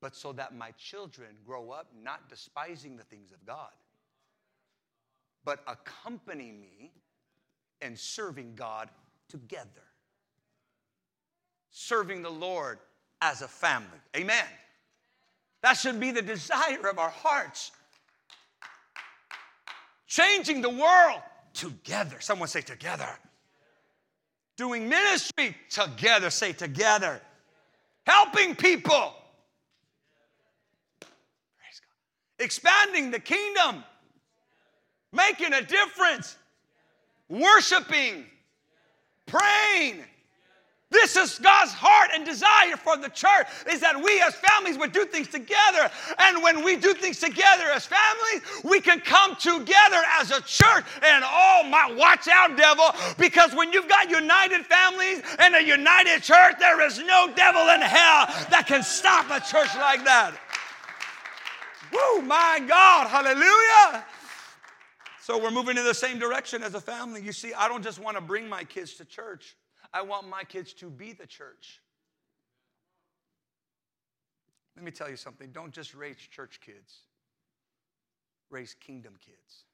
[0.00, 3.70] but so that my children grow up not despising the things of God,
[5.44, 6.92] but accompany me
[7.82, 8.88] in serving God
[9.28, 9.66] together.
[11.70, 12.78] Serving the Lord
[13.20, 13.98] as a family.
[14.16, 14.44] Amen.
[15.62, 17.72] That should be the desire of our hearts.
[20.06, 21.20] Changing the world
[21.54, 22.16] together.
[22.20, 23.08] Someone say together.
[24.56, 26.30] Doing ministry together.
[26.30, 27.20] Say together.
[28.06, 29.14] Helping people.
[32.38, 33.84] Expanding the kingdom.
[35.12, 36.36] Making a difference.
[37.28, 38.26] Worshiping.
[39.26, 40.04] Praying
[40.90, 44.90] this is God's heart and desire for the church is that we as families would
[44.90, 45.88] do things together.
[46.18, 50.84] And when we do things together as families, we can come together as a church.
[51.02, 52.86] And oh my, watch out, devil,
[53.18, 57.80] because when you've got united families and a united church, there is no devil in
[57.80, 60.34] hell that can stop a church like that.
[61.92, 64.04] Woo, my God, hallelujah.
[65.22, 67.22] So we're moving in the same direction as a family.
[67.22, 69.54] You see, I don't just want to bring my kids to church.
[69.92, 71.80] I want my kids to be the church.
[74.76, 77.00] Let me tell you something don't just raise church kids,
[78.50, 79.64] raise kingdom kids.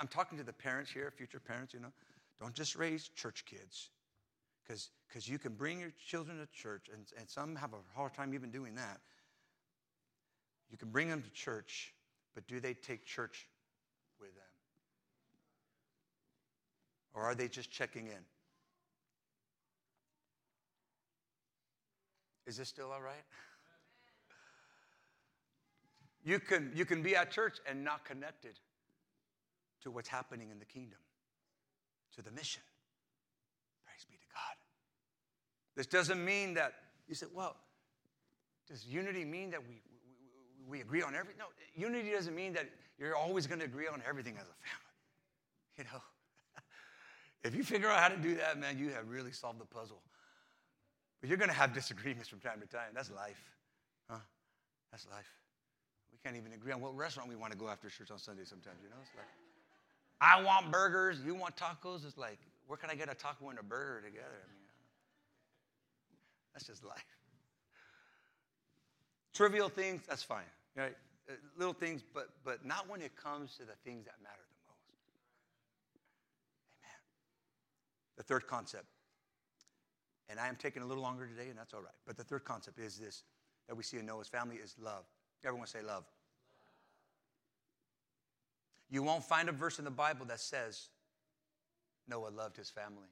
[0.00, 1.92] I'm talking to the parents here, future parents, you know.
[2.40, 3.90] Don't just raise church kids
[4.66, 8.34] because you can bring your children to church, and, and some have a hard time
[8.34, 9.00] even doing that.
[10.70, 11.94] You can bring them to church,
[12.34, 13.48] but do they take church
[14.20, 14.44] with them?
[17.14, 18.24] Or are they just checking in?
[22.46, 23.24] Is this still all right?
[26.24, 28.58] You can, you can be at church and not connected
[29.82, 30.98] to what's happening in the kingdom,
[32.16, 32.62] to the mission.
[33.84, 34.56] Praise be to God.
[35.76, 36.72] This doesn't mean that
[37.06, 37.56] you said, well,
[38.68, 39.80] does unity mean that we,
[40.66, 41.38] we, we agree on everything?
[41.38, 42.68] No, unity doesn't mean that
[42.98, 44.82] you're always going to agree on everything as a family.
[45.78, 46.00] You know,
[47.44, 50.00] if you figure out how to do that, man, you have really solved the puzzle.
[51.26, 52.94] But you're going to have disagreements from time to time.
[52.94, 53.42] That's life.
[54.08, 54.20] Huh?
[54.92, 55.28] That's life.
[56.12, 58.44] We can't even agree on what restaurant we want to go after church on Sunday
[58.44, 58.94] sometimes, you know?
[59.02, 59.26] It's like,
[60.20, 62.06] I want burgers, you want tacos.
[62.06, 64.38] It's like, where can I get a taco and a burger together?
[64.38, 64.68] I mean,
[66.54, 67.04] that's just life.
[69.34, 70.46] Trivial things, that's fine,
[70.76, 70.94] right?
[71.28, 74.70] Uh, little things, but but not when it comes to the things that matter the
[74.70, 74.94] most.
[76.84, 77.00] Amen.
[78.16, 78.86] The third concept,
[80.28, 81.94] and I am taking a little longer today, and that's all right.
[82.06, 83.22] But the third concept is this
[83.68, 85.04] that we see in Noah's family is love.
[85.44, 86.04] Everyone say love.
[88.88, 90.88] You won't find a verse in the Bible that says
[92.08, 93.08] Noah loved his family.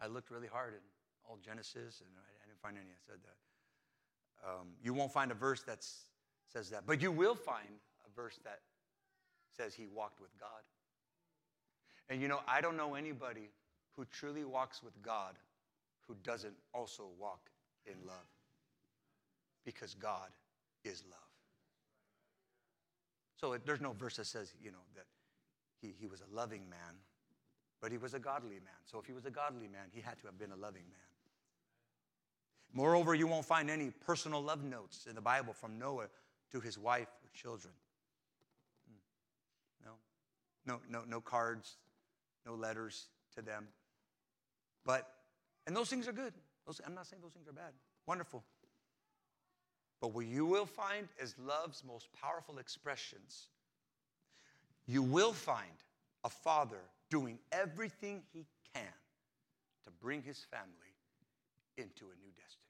[0.00, 0.80] I looked really hard in
[1.28, 2.90] all Genesis, and I didn't find any.
[2.90, 4.48] I said that.
[4.48, 5.86] Um, you won't find a verse that
[6.52, 8.60] says that, but you will find a verse that
[9.56, 10.62] says he walked with God.
[12.08, 13.48] And you know, I don't know anybody
[13.96, 15.34] who truly walks with God
[16.06, 17.50] who doesn't also walk
[17.86, 18.16] in love.
[19.64, 20.30] Because God
[20.84, 21.18] is love.
[23.40, 25.06] So it, there's no verse that says, you know, that
[25.80, 26.94] he, he was a loving man,
[27.80, 28.80] but he was a godly man.
[28.84, 31.00] So if he was a godly man, he had to have been a loving man.
[32.72, 36.08] Moreover, you won't find any personal love notes in the Bible from Noah
[36.52, 37.74] to his wife or children.
[38.88, 39.88] Hmm.
[39.88, 39.92] No,
[40.66, 41.76] no, no, no cards,
[42.44, 43.66] no letters to them.
[44.86, 45.06] But,
[45.66, 46.32] and those things are good.
[46.66, 47.72] Those, I'm not saying those things are bad.
[48.06, 48.44] Wonderful.
[50.00, 53.48] But what you will find is love's most powerful expressions.
[54.86, 55.66] You will find
[56.24, 56.80] a father
[57.10, 58.84] doing everything he can
[59.84, 60.70] to bring his family
[61.76, 62.62] into a new destiny.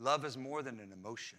[0.00, 1.38] Love is more than an emotion.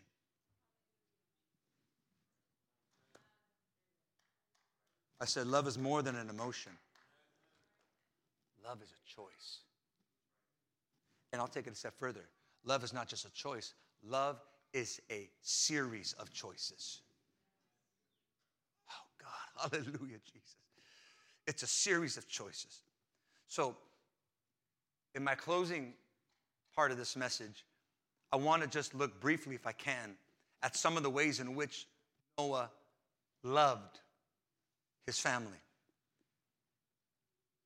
[5.22, 6.72] I said, love is more than an emotion.
[8.70, 9.62] Love is a choice.
[11.34, 12.30] And I'll take it a step further.
[12.66, 14.40] Love is not just a choice, love
[14.74, 17.02] is a series of choices.
[18.90, 19.72] Oh, God.
[19.72, 20.56] Hallelujah, Jesus.
[21.48, 22.84] It's a series of choices.
[23.48, 23.76] So,
[25.16, 25.94] in my closing
[26.76, 27.66] part of this message,
[28.32, 30.16] I want to just look briefly, if I can,
[30.62, 31.88] at some of the ways in which
[32.38, 32.70] Noah
[33.42, 34.00] loved
[35.08, 35.58] his family.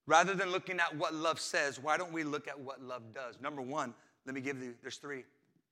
[0.06, 3.40] Rather than looking at what love says, why don't we look at what love does?
[3.42, 3.94] Number one,
[4.26, 5.24] let me give you, there's three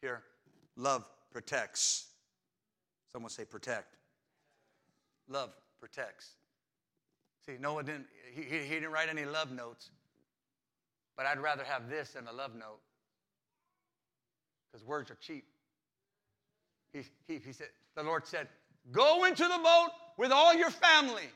[0.01, 0.23] here.
[0.77, 2.07] Love protects.
[3.11, 3.95] Someone say protect.
[5.27, 6.35] Love protects.
[7.45, 9.89] See, Noah didn't, he, he didn't write any love notes,
[11.17, 12.79] but I'd rather have this than a love note
[14.71, 15.45] because words are cheap.
[16.93, 18.47] He, he, he said, the Lord said,
[18.91, 21.29] Go into the boat with all your family.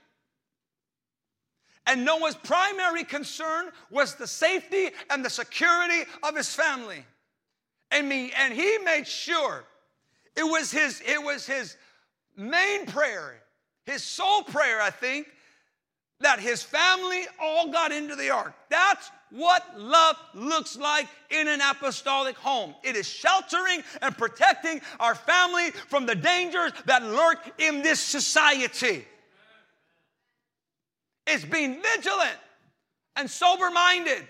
[1.88, 7.06] And Noah's primary concern was the safety and the security of his family.
[7.92, 9.64] And, me, and he made sure
[10.36, 11.78] it was his, it was his
[12.36, 13.36] main prayer,
[13.86, 15.28] his sole prayer, I think,
[16.22, 18.54] that his family all got into the ark.
[18.70, 22.74] That's what love looks like in an apostolic home.
[22.84, 29.06] It is sheltering and protecting our family from the dangers that lurk in this society.
[31.28, 32.38] It's being vigilant
[33.16, 34.28] and sober minded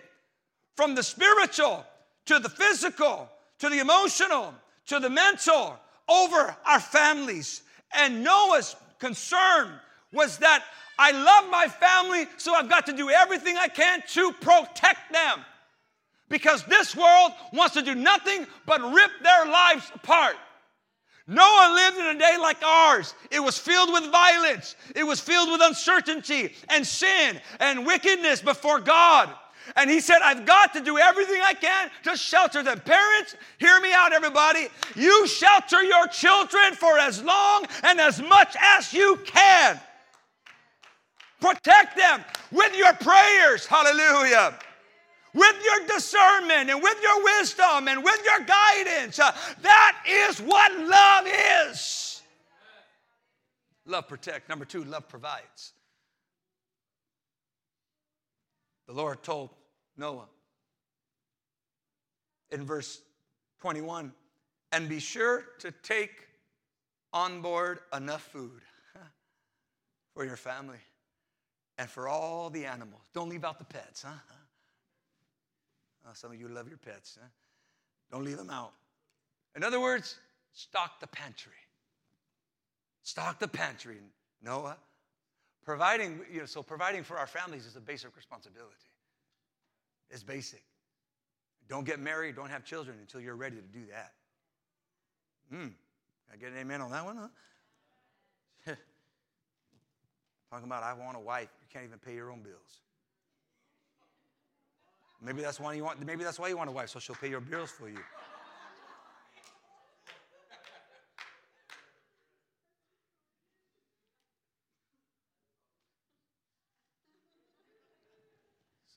[0.75, 1.85] from the spiritual
[2.25, 3.29] to the physical
[3.59, 4.53] to the emotional
[4.87, 5.77] to the mental
[6.07, 7.63] over our families.
[7.93, 9.71] And Noah's concern
[10.11, 10.63] was that
[10.97, 15.39] I love my family, so I've got to do everything I can to protect them.
[16.29, 20.35] Because this world wants to do nothing but rip their lives apart.
[21.27, 23.15] Noah lived in a day like ours.
[23.31, 28.79] It was filled with violence, it was filled with uncertainty and sin and wickedness before
[28.79, 29.33] God.
[29.75, 32.79] And he said, I've got to do everything I can to shelter them.
[32.81, 34.67] Parents, hear me out, everybody.
[34.95, 39.79] You shelter your children for as long and as much as you can.
[41.41, 43.65] Protect them with your prayers.
[43.65, 44.57] Hallelujah.
[45.35, 49.19] With your discernment and with your wisdom and with your guidance.
[49.19, 51.27] Uh, that is what love
[51.67, 52.21] is.
[53.85, 54.47] Love protect.
[54.47, 55.73] Number two, love provides.
[58.87, 59.49] The Lord told
[59.97, 60.27] Noah
[62.51, 63.01] in verse
[63.59, 64.13] 21
[64.71, 66.27] and be sure to take
[67.11, 68.61] on board enough food
[70.13, 70.77] for your family
[71.77, 73.01] and for all the animals.
[73.13, 74.13] Don't leave out the pets, huh?
[76.05, 77.27] Oh, some of you love your pets, huh?
[78.11, 78.73] Don't leave them out.
[79.55, 80.17] In other words,
[80.53, 81.51] stock the pantry.
[83.03, 83.97] Stock the pantry.
[84.41, 84.77] Noah,
[85.63, 88.75] providing, you know, so providing for our families is a basic responsibility.
[90.09, 90.63] It's basic.
[91.67, 94.13] Don't get married, don't have children until you're ready to do that.
[95.49, 95.69] Hmm.
[96.31, 97.27] I get an amen on that one, huh?
[100.51, 101.49] Talking about I want a wife.
[101.61, 102.81] You can't even pay your own bills.
[105.21, 106.05] Maybe that's why you want.
[106.05, 107.99] Maybe that's why you want a wife, so she'll pay your bills for you.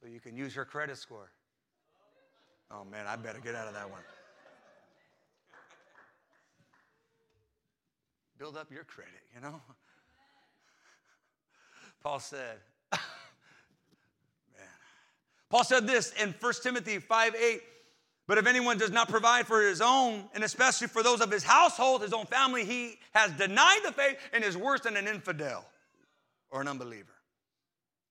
[0.00, 1.30] So you can use her credit score.
[2.70, 4.02] Oh man, I better get out of that one.
[8.38, 9.60] Build up your credit, you know?
[12.02, 12.58] Paul said.
[15.50, 17.62] Paul said this in 1 Timothy 5 8.
[18.26, 21.42] But if anyone does not provide for his own, and especially for those of his
[21.42, 25.64] household, his own family, he has denied the faith and is worse than an infidel
[26.50, 27.14] or an unbeliever.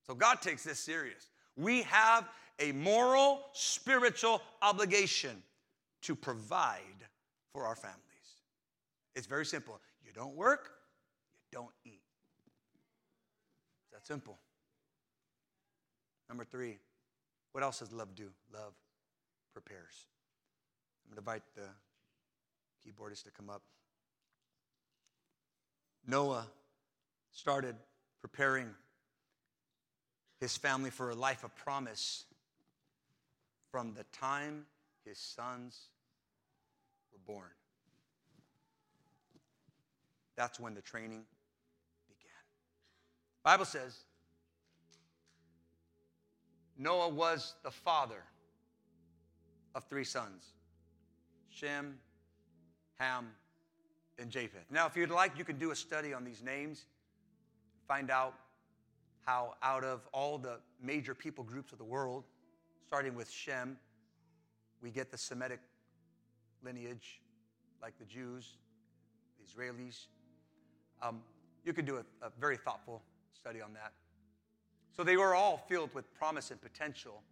[0.04, 1.30] So God takes this serious.
[1.56, 2.28] We have
[2.58, 5.40] a moral, spiritual obligation
[6.02, 6.80] to provide
[7.52, 7.98] for our families.
[9.14, 9.80] It's very simple.
[10.04, 10.70] You don't work,
[11.52, 12.02] you don't eat.
[13.84, 14.38] It's that simple.
[16.28, 16.78] Number three,
[17.52, 18.30] what else does love do?
[18.52, 18.74] Love
[19.52, 20.06] prepares.
[21.04, 21.68] I'm going to invite the
[22.84, 23.62] keyboardist to come up.
[26.06, 26.46] Noah
[27.32, 27.76] started
[28.20, 28.68] preparing
[30.40, 32.24] his family for a life of promise
[33.70, 34.64] from the time
[35.04, 35.88] his sons
[37.12, 37.50] were born.
[40.36, 41.24] That's when the training
[42.08, 42.30] began.
[43.42, 44.04] Bible says
[46.78, 48.22] Noah was the father
[49.74, 50.52] of three sons
[51.50, 51.98] Shem,
[52.98, 53.28] Ham,
[54.18, 54.70] and Japheth.
[54.70, 56.86] Now, if you'd like, you can do a study on these names,
[57.88, 58.34] find out
[59.26, 62.24] how, out of all the major people groups of the world,
[62.86, 63.76] starting with Shem,
[64.80, 65.60] we get the Semitic
[66.62, 67.20] lineage,
[67.82, 68.56] like the Jews,
[69.38, 70.06] the Israelis.
[71.02, 71.20] Um,
[71.64, 73.02] you could do a, a very thoughtful
[73.34, 73.92] study on that.
[74.98, 77.22] So they were all filled with promise and potential.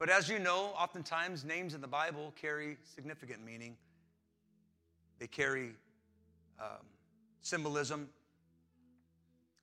[0.00, 3.76] But as you know, oftentimes names in the Bible carry significant meaning.
[5.20, 5.74] They carry
[6.60, 6.84] um,
[7.42, 8.08] symbolism.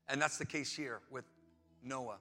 [0.08, 1.26] And that's the case here with
[1.84, 2.20] Noah.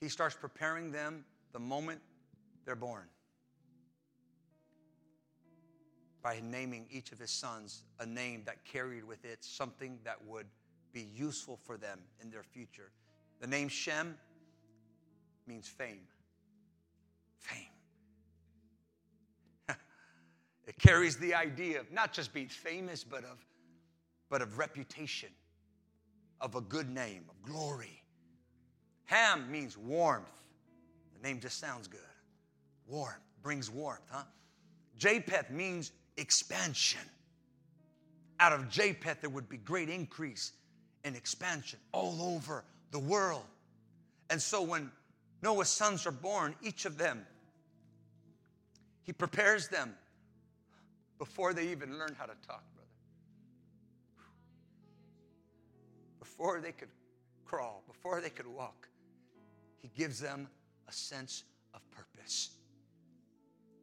[0.00, 2.00] He starts preparing them the moment
[2.64, 3.04] they're born
[6.20, 10.46] by naming each of his sons a name that carried with it something that would
[10.92, 12.90] be useful for them in their future.
[13.40, 14.16] The name Shem
[15.46, 16.06] means fame.
[17.38, 17.58] Fame.
[20.66, 23.44] it carries the idea of not just being famous, but of,
[24.30, 25.28] but of reputation,
[26.40, 28.02] of a good name, of glory.
[29.06, 30.42] Ham means warmth.
[31.14, 32.00] The name just sounds good.
[32.86, 34.24] Warmth brings warmth, huh?
[34.96, 37.00] Japheth means expansion.
[38.40, 40.52] Out of Japheth, there would be great increase
[41.04, 42.64] and expansion all over
[42.94, 43.42] the world.
[44.30, 44.88] And so when
[45.42, 47.26] Noah's sons are born, each of them,
[49.02, 49.94] he prepares them
[51.18, 52.88] before they even learn how to talk, brother.
[56.20, 56.88] Before they could
[57.44, 58.88] crawl, before they could walk,
[59.82, 60.46] he gives them
[60.88, 61.42] a sense
[61.74, 62.50] of purpose.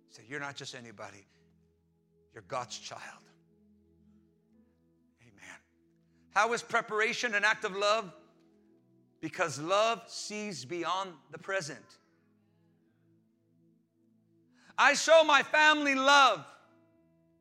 [0.09, 1.25] Say, so you're not just anybody,
[2.33, 3.01] you're God's child.
[5.21, 5.59] Amen.
[6.33, 8.13] How is preparation an act of love?
[9.21, 11.79] Because love sees beyond the present.
[14.77, 16.43] I show my family love,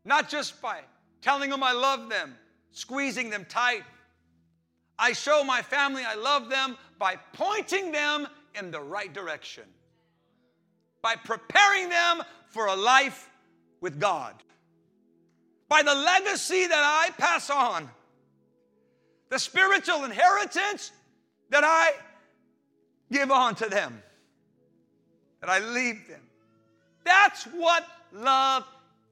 [0.04, 0.80] not just by
[1.22, 2.36] telling them I love them,
[2.70, 3.82] squeezing them tight.
[4.98, 9.64] I show my family I love them by pointing them in the right direction,
[11.00, 13.30] by preparing them for a life
[13.80, 14.34] with God,
[15.68, 17.88] by the legacy that I pass on,
[19.30, 20.92] the spiritual inheritance
[21.50, 21.92] that I
[23.12, 24.02] give on to them,
[25.40, 26.22] that I leave them.
[27.04, 28.64] That's what love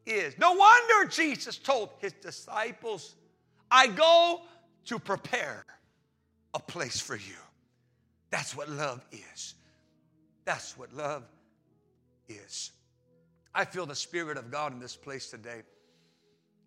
[0.07, 0.37] is.
[0.39, 3.15] No wonder Jesus told his disciples,
[3.71, 4.43] I go
[4.87, 5.65] to prepare
[6.55, 7.37] a place for you.
[8.31, 9.55] That's what love is.
[10.45, 11.25] That's what love
[12.29, 12.73] is.
[13.55, 15.63] I feel the Spirit of God in this place today.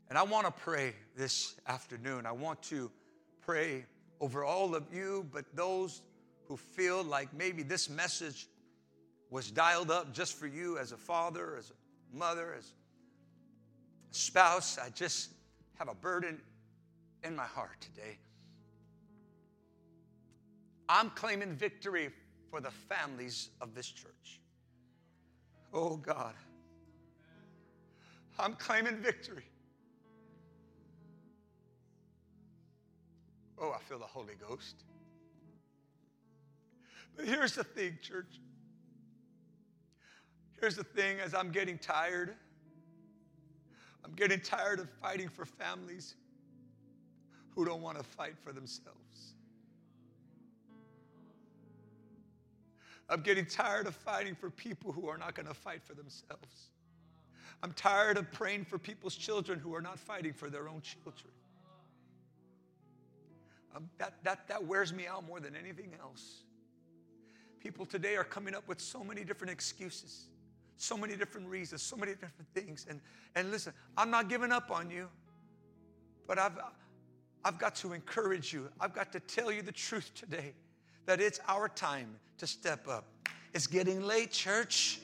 [0.10, 2.26] And I want to pray this afternoon.
[2.26, 2.92] I want to
[3.42, 3.86] pray
[4.22, 6.04] over all of you, but those
[6.46, 8.48] who feel like maybe this message
[9.32, 12.66] was dialed up just for you as a father, as a mother, as
[14.12, 14.78] a spouse.
[14.78, 15.32] I just
[15.80, 16.40] have a burden
[17.24, 18.18] in my heart today.
[20.88, 22.10] I'm claiming victory
[22.50, 24.40] for the families of this church.
[25.74, 26.36] Oh God.
[28.38, 29.46] I'm claiming victory.
[33.62, 34.84] Oh, I feel the Holy Ghost.
[37.16, 38.40] But here's the thing, church.
[40.60, 42.34] Here's the thing as I'm getting tired,
[44.04, 46.16] I'm getting tired of fighting for families
[47.52, 49.36] who don't want to fight for themselves.
[53.10, 56.70] I'm getting tired of fighting for people who are not going to fight for themselves.
[57.62, 61.34] I'm tired of praying for people's children who are not fighting for their own children.
[63.76, 66.44] Um, that, that, that wears me out more than anything else.
[67.60, 70.26] People today are coming up with so many different excuses,
[70.78, 72.86] so many different reasons, so many different things.
[72.90, 73.00] And,
[73.36, 75.08] and listen, I'm not giving up on you,
[76.28, 76.58] but I've,
[77.46, 78.70] I've got to encourage you.
[78.80, 80.54] I've got to tell you the truth today
[81.06, 83.06] that it's our time to step up.
[83.54, 85.00] It's getting late, church.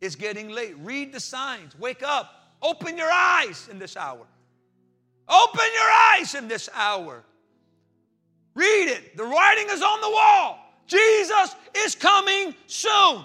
[0.00, 0.74] It's getting late.
[0.78, 1.78] Read the signs.
[1.78, 2.54] Wake up.
[2.62, 4.26] Open your eyes in this hour.
[5.28, 7.24] Open your eyes in this hour.
[8.54, 9.16] Read it.
[9.16, 10.58] The writing is on the wall.
[10.86, 13.22] Jesus is coming soon.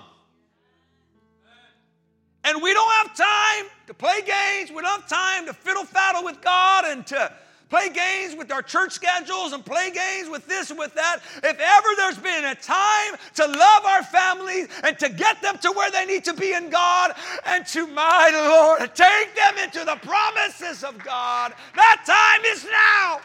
[2.44, 4.72] And we don't have time to play games.
[4.72, 7.32] We don't have time to fiddle faddle with God and to
[7.72, 11.20] play games with our church schedules and play games with this and with that.
[11.38, 15.72] If ever there's been a time to love our families and to get them to
[15.72, 17.14] where they need to be in God
[17.46, 23.22] and to, my Lord, take them into the promises of God, that time is now.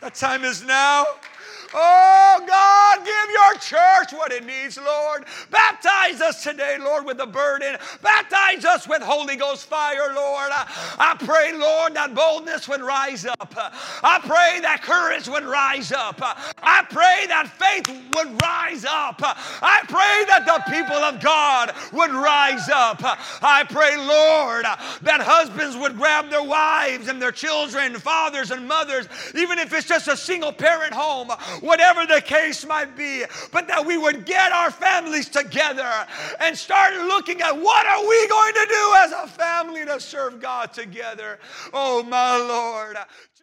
[0.00, 1.04] That time is now.
[1.72, 5.24] Oh, God, give your church what it needs, Lord.
[5.50, 7.76] Baptize us today, Lord, with the burden.
[8.02, 10.50] Baptize us with Holy Ghost fire, Lord.
[10.52, 13.54] I, pray, Lord, that boldness would rise up.
[14.02, 16.18] I pray that courage would rise up.
[16.20, 19.20] I pray that faith would rise up.
[19.20, 23.00] I pray that the people of God would rise up.
[23.42, 24.64] I pray, Lord,
[25.02, 29.86] that husbands would grab their wives and their children, fathers and mothers, even if it's
[29.86, 31.30] just a single parent home,
[31.60, 35.90] whatever the case might be, but that we would get our families together
[36.40, 40.40] and start looking at what are we going to do as a family to serve
[40.40, 41.38] God together.
[41.72, 42.96] Oh, my Lord.